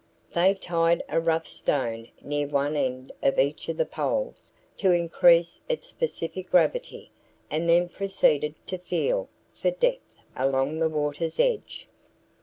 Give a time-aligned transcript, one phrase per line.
[0.33, 5.61] They tied a rough stone near one end of each of the poles to increase
[5.69, 7.11] its specific gravity
[7.51, 10.01] and then proceeded to "feel" for depth
[10.35, 11.87] along the water's edge.